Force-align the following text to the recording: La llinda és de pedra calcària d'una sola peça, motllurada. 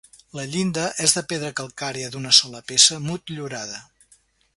La 0.37 0.43
llinda 0.53 0.85
és 1.07 1.11
de 1.17 1.21
pedra 1.33 1.51
calcària 1.59 2.09
d'una 2.15 2.31
sola 2.39 2.63
peça, 2.73 2.99
motllurada. 3.11 3.83